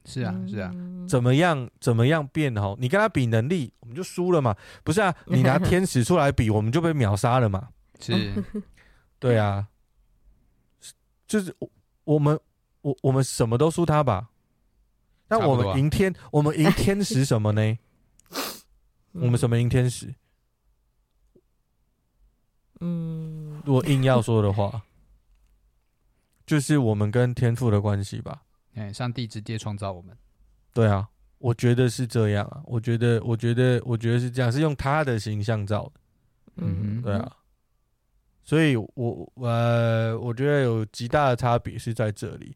[0.06, 0.70] 是啊，是啊，
[1.08, 2.76] 怎么样怎么样变哦？
[2.78, 4.54] 你跟他比能力，我们就输了嘛？
[4.84, 7.70] 不是啊， 你拿天使出来比，我们就被秒杀了嘛？
[7.98, 8.12] 是，
[9.18, 9.66] 对啊，
[11.26, 11.56] 就是
[12.04, 12.38] 我们
[12.82, 14.28] 我我们什么都输他吧？
[15.28, 17.78] 那我们赢天，我们赢天使什么呢？
[19.12, 20.14] 我们什么赢天使？
[22.86, 24.82] 嗯，如果硬要说的话，
[26.44, 28.42] 就是我们跟天赋的关系吧。
[28.74, 30.14] 哎，上帝直接创造我们。
[30.74, 32.60] 对啊，我觉得是这样啊。
[32.66, 35.92] 我觉得，我觉得，我觉得是这样，是用他的形象造的。
[36.56, 37.32] 嗯，对啊。
[38.42, 42.54] 所以我，我呃，我觉得有极大的差别是在这里。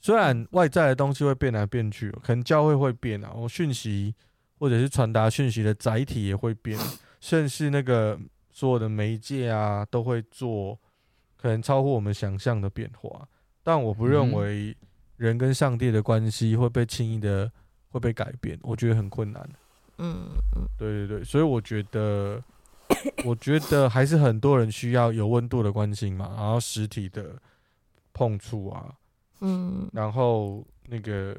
[0.00, 4.14] 虽然外在的东西会变来变去，可能教会会变啊，我讯息
[4.60, 6.78] 或者是传达讯息的载体也会变，
[7.20, 8.16] 甚至那个。
[8.56, 10.78] 所有的媒介啊，都会做
[11.36, 13.28] 可能超乎我们想象的变化，
[13.62, 14.74] 但我不认为
[15.18, 17.52] 人跟上帝的关系会被轻易的
[17.90, 19.46] 会被改变，我觉得很困难。
[19.98, 22.42] 嗯嗯，对对对，所以我觉得，
[23.26, 27.36] 我觉得还是很多人需要有温度的关心嘛，然后实体的
[28.14, 28.94] 碰触啊，
[29.42, 31.36] 嗯，然后那个，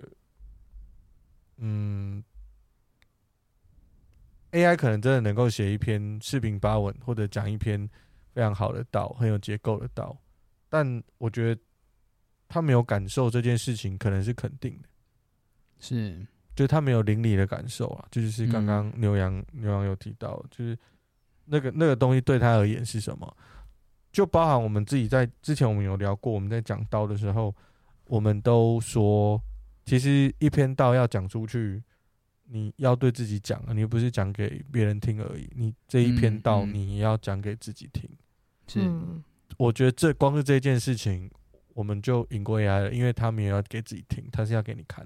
[4.58, 7.88] AI 可能真的能够写一篇四平八稳，或者讲一篇
[8.34, 10.17] 非常好的道，很有结构的道，
[10.67, 11.62] 但我觉得
[12.48, 14.89] 他没有感受这件事情，可能是肯定的，
[15.80, 20.76] 是，就是他没有邻里的感受啊，就，就是刚刚牛羊、嗯、牛羊有提到，就是
[21.46, 23.38] 那个那个东西对他而言是什么？
[24.12, 27.56] 就包含我们自己在之前我们有聊过，我们在讲道的时候，
[28.06, 29.39] 我们都说，
[29.86, 31.84] 其实一篇道要讲出去。
[32.50, 35.50] 你要对自己讲啊，你又不是讲给别人听而已。
[35.56, 38.10] 你这一篇道，你也要讲给自己听。
[38.68, 39.24] 是、嗯，
[39.58, 41.30] 我觉得这光是这件事情，
[41.74, 45.06] 我们就赢过 AI 了，因为他们也要给自己听，他是要给你看。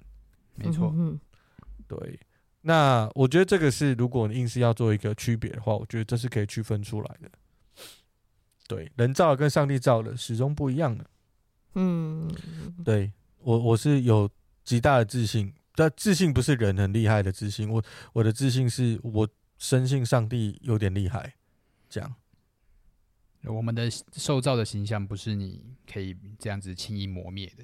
[0.55, 1.19] 没错，嗯，
[1.87, 2.19] 对。
[2.61, 7.29] 那我觉得这个是，如果你硬是要做一个区别的话，我觉得这是可以区分出来的。
[8.67, 11.05] 对，人造的跟上帝造的始终不一样的。
[11.73, 12.31] 嗯，
[12.85, 14.29] 对我我是有
[14.63, 15.51] 极大的自信。
[15.75, 21.35] 但自信不是人很厉害的自信，我我的自信是我深信上帝有点厉害，
[21.89, 22.15] 这样。
[23.45, 27.63] 我们的受造的形象不是你可以这样子轻易磨灭的。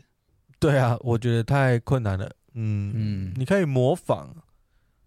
[0.59, 2.25] 对啊，我觉得太困难了。
[2.53, 4.35] 嗯嗯，你可以模仿，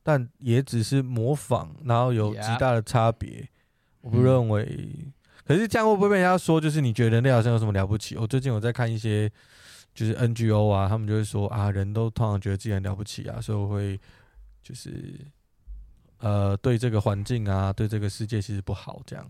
[0.04, 3.48] 但也只是模仿，然后有极大的差别。
[4.00, 5.12] 我不认为。
[5.44, 8.16] 可是这样会不会被人家说，就是你觉得人类好像有什么了不起？
[8.16, 9.28] 我最近有在看一些，
[9.94, 14.00] 就是 NGO 啊，他们就会说啊，人都通常觉得自己很了不起啊，所以我会
[14.62, 15.20] 就是
[16.18, 19.26] 呃，对这个环境啊，对这个世界其实不好，这样。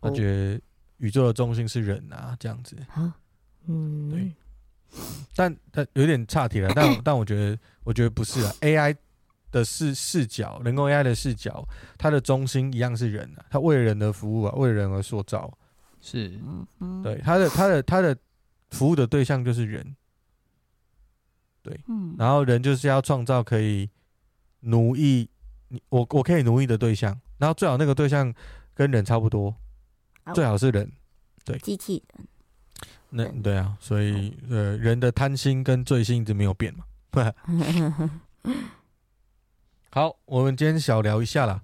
[0.00, 0.60] 我觉得
[0.98, 2.76] 宇宙的中心是人啊，这样子。
[3.66, 4.32] 嗯，对。
[5.36, 8.96] 但但有点岔题了，但 但我觉得我觉得不是啊，AI。
[9.52, 11.66] 的视视角，人工 AI 的视角，
[11.98, 15.52] 它的中心一样是人啊，它为人的服务啊，为人而塑造，
[16.00, 16.40] 是，
[16.78, 18.16] 嗯对，它的它的它的
[18.70, 19.96] 服务的对象就是人，
[21.62, 22.14] 对，嗯。
[22.18, 23.90] 然后人就是要创造可以
[24.60, 25.28] 奴役
[25.68, 28.32] 你，我我可以奴役的对象，然后最好那个对象
[28.74, 29.54] 跟人差不多，
[30.34, 30.90] 最好是人，
[31.44, 32.26] 对，机器人，
[33.10, 33.56] 那对。
[33.56, 36.84] 啊，所以呃，人的贪心跟罪心一直没有变嘛。
[39.90, 41.62] 好，我们今天小聊一下啦。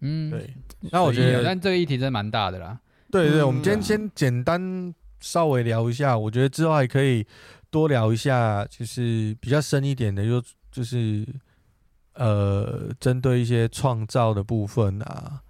[0.00, 0.54] 嗯，对。
[0.92, 2.80] 那我觉得，但这个议题真的蛮大的啦。
[3.10, 4.94] 对对，我们今天先简单
[5.24, 7.26] 稍微聊一下，我觉得之后还可以
[7.70, 11.26] 多聊一下，就是比较深一点的，就就是
[12.12, 15.40] 呃，针对一些创造的部分啊，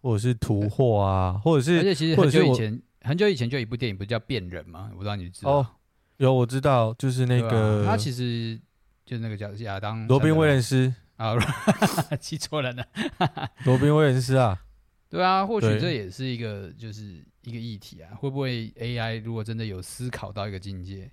[0.00, 4.88] 或者是图画啊，或者是，而且其实很久以前，很久以前就有一部电影，不是叫《变人》吗？
[4.92, 5.50] 我不知道你知道。
[5.50, 5.66] 哦，
[6.16, 8.58] 有我知道，就是那个，他其实
[9.04, 10.94] 就是那个叫亚当罗宾威廉斯。
[11.16, 11.34] 啊，
[12.20, 12.84] 记错了呢。
[13.64, 14.56] 罗宾威廉斯啊，
[15.10, 18.14] 对啊，或许这也是一个，就是一个议题啊。
[18.14, 21.10] 会不会 AI 如果真的有思考到一个境界？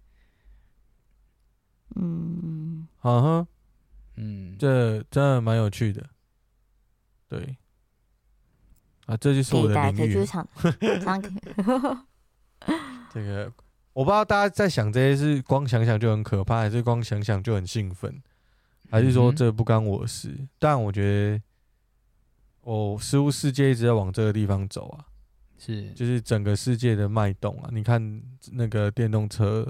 [1.96, 3.48] 嗯，啊哈，
[4.18, 6.10] 嗯，这真的蛮有趣的。
[7.30, 7.56] 对，
[9.06, 10.26] 啊，这就是我的领域。
[13.14, 13.52] 这个
[13.94, 18.22] 我不知道大家在想这些是光想想就很可怕，还是光想想就很兴奋？
[18.90, 20.30] 还是说这不干我的事？
[20.38, 21.42] 嗯、但我觉得，
[22.62, 25.06] 哦，似乎世界一直在往这个地方走啊，
[25.58, 27.70] 是，就是整个世界的脉动啊。
[27.72, 29.66] 你看那个电动车、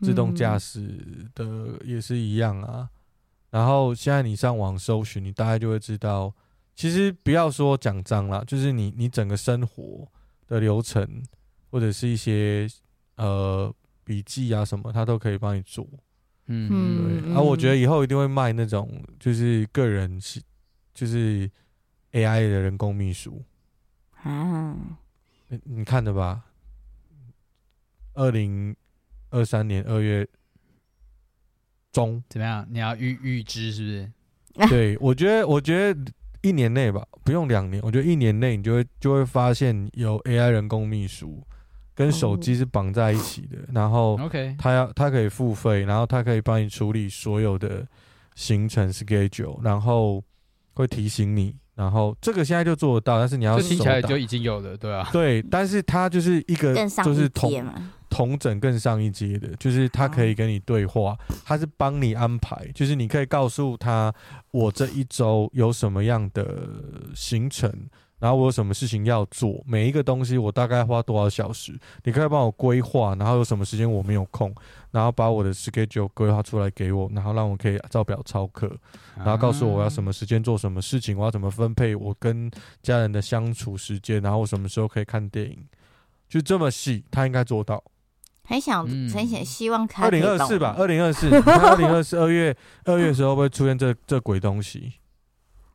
[0.00, 2.80] 自动驾驶的也是一样啊。
[2.82, 2.88] 嗯、
[3.50, 6.34] 然后现在你上网搜寻，你大概就会知道，
[6.74, 10.08] 其实不要说讲脏啦，就是你你整个生活
[10.46, 11.22] 的流程
[11.70, 12.68] 或者是一些
[13.16, 15.86] 呃笔记啊什么，它都可以帮你做。
[16.46, 20.40] 嗯，对，啊，我觉得以后一定会卖那种，就是个人是，
[20.92, 21.48] 就是
[22.12, 23.42] AI 的人工秘书
[24.22, 24.76] 啊，
[25.48, 26.44] 你你看的吧？
[28.14, 28.74] 二零
[29.30, 30.26] 二三年二月
[31.92, 32.66] 中怎么样？
[32.70, 33.88] 你要预预知是不
[34.62, 34.68] 是？
[34.68, 41.42] 对，我觉得，我觉得一年内吧，不用两年，我觉得一年内你就会就会发现有 AI 人工秘书。
[41.94, 47.86] 跟手机是绑在一起的，然后 OK，他要他可以付费，然后他可以帮你处理所有的
[48.34, 50.24] 行程 schedule，然后
[50.72, 57.66] 会提醒你，然后这个现在就做得到，但是你要听起来就已经有了，对啊，对，但是它就是一个就是同
[58.10, 64.12] 同整更上一阶的，就是它可以跟你对话，它是帮你安排，就是你可以告诉他
[64.50, 66.58] 我这一周有什么样的
[67.14, 67.72] 行程。
[68.22, 73.16] 然后我有什么事情要做，每一个东西我大概花多少小时，你可以帮我规划。
[73.16, 74.54] 然后有什么时间我没有空，
[74.92, 78.70] 然后把我的 schedule 规划出来给我，然后让我可以照表操课，
[79.16, 82.48] 然后告诉我我要什么时间做什么事情，我要怎么分配我跟
[82.80, 85.58] 家人的相处时间，然后我什么时候可以看电影，
[86.28, 87.82] 就这么细，他应该做到。
[88.44, 94.92] 很想很想希望他二零二四吧， 二零二四，二零二四二月二月的时候会出现这这鬼东西？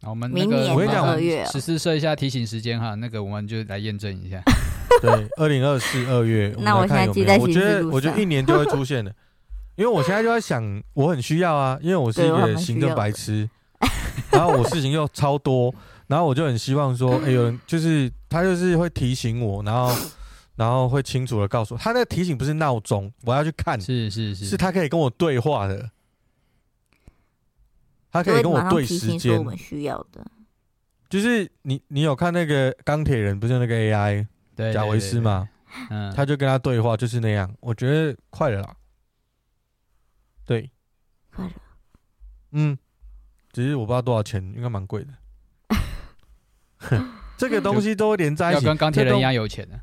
[0.04, 4.42] 我们那个我跟你讲，十四设一下提醒时间哈，那个我们就来验证一下。
[5.02, 9.14] 对，二零二四二月，那我现在记在我觉得我觉得一年就会出现的，
[9.76, 13.48] 因为我现在就在想，我很需要啊，因为我是一个行政白痴，
[14.32, 15.74] 然后我事情又超多，
[16.08, 19.94] 然后我就很希望说，哎，有人就是他就是会提醒我，然后
[20.56, 25.90] 然后会清楚的告诉我，他那个提醒不是闹钟，我要去看，是是是，是他可以跟我对话的。
[28.12, 30.26] 他可以跟我对时间，我们需要的，
[31.10, 35.48] 就是你，你有看那个钢铁人，不是那个 AI，对，贾维斯吗？
[35.90, 37.54] 嗯，他就跟他对话，就是那样。
[37.60, 38.76] 我觉得快了啦，
[40.46, 40.72] 对，
[41.34, 41.52] 快了，
[42.52, 42.78] 嗯，
[43.52, 45.14] 只是我不知道多少钱，应该蛮贵的。
[47.38, 49.80] 这个东西都连在一起，要跟钢铁人一样有钱的。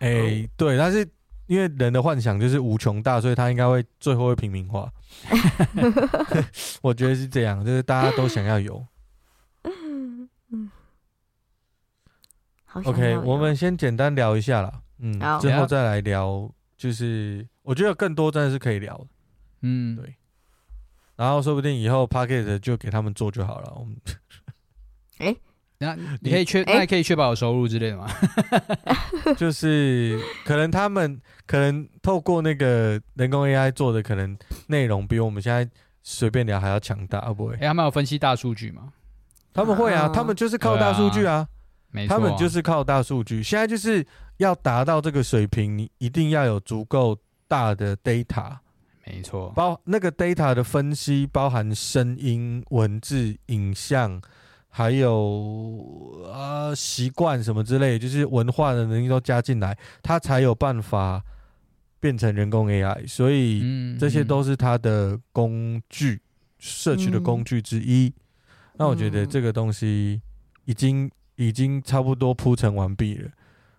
[0.00, 1.08] 哎，对，但是。
[1.46, 4.90] 因为人的幻想就是无穷大，所以他应该会最后会平民化。
[6.82, 8.84] 我觉得是这样，就是大家都想要有。
[12.72, 16.52] OK，我们先简单聊一下啦，嗯，之后再来聊。
[16.76, 19.06] 就是我觉得更多真的是可以聊，
[19.62, 20.16] 嗯，对。
[21.16, 23.72] 然后说不定以后 Pocket 就给他们做就好了。
[23.76, 23.96] 我们，
[25.18, 25.34] 哎，
[25.78, 28.08] 那你可以确，那也可以确保有收入之类的吗？
[29.36, 34.36] 就是可能他们可能透过那个人工 AI 做的，可能
[34.68, 35.68] 内容比我们现在
[36.02, 37.54] 随便聊还要强大，会不会？
[37.56, 38.92] 哎，他们有分析大数据吗？
[39.52, 41.46] 他们会啊，他们就是靠大数据啊。
[42.08, 44.04] 他们就是靠大数据，现在就是
[44.38, 47.16] 要达到这个水平，你一定要有足够
[47.46, 48.56] 大的 data，
[49.06, 54.20] 没错，包那个 data 的分析包含声音、文字、影像，
[54.74, 61.22] 还有啊习惯什么之类，就是文化的能力都加进来，它才有办法
[62.00, 66.20] 变成人工 AI，所以这些都是它的工具，
[66.58, 68.12] 摄取的工具之一。
[68.76, 70.20] 那我觉得这个东西
[70.64, 71.08] 已经。
[71.36, 73.28] 已经差不多铺陈完毕了，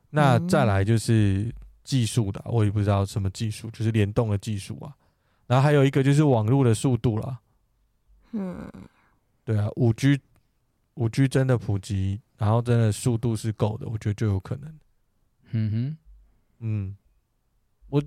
[0.10, 1.50] 那再来就是
[1.86, 4.92] 技术的，我也不知道什么技术，就是联动的技术啊。
[5.48, 7.40] 然后还有一个就是网络的速度啦。
[8.34, 8.70] 嗯，
[9.46, 10.20] 对啊，五 G，
[10.96, 14.74] 五 G 真的普及，然后真的速度是够的，我觉得就有可能。
[15.52, 15.98] 嗯哼，
[16.60, 16.98] 嗯，
[17.90, 18.04] 我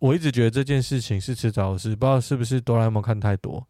[0.00, 3.66] 我一直觉得这件事情是迟早的事，不知道是不是哆啦 A 梦看太多。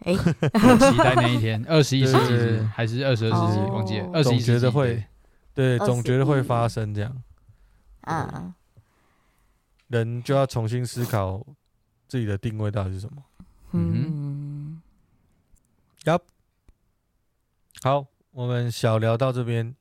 [0.00, 3.60] 哎， 期待那一天，二十一世纪还是二十二世纪？
[3.70, 5.04] 忘记了，二十一世纪觉得会，
[5.54, 7.22] 对，总觉得会发生这样。
[8.00, 8.54] 啊，
[9.88, 11.46] 人就要重新思考
[12.08, 13.22] 自己的定位到底是什么。
[13.72, 14.80] 嗯，
[16.04, 16.20] 要
[17.82, 19.74] 好，我们小聊到这边。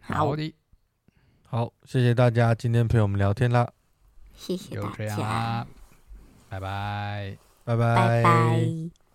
[0.00, 0.52] 好的，
[1.46, 3.72] 好，谢谢大家今天陪我们聊天啦。
[4.34, 5.66] 谢谢大家，
[6.48, 9.07] 拜拜，拜拜。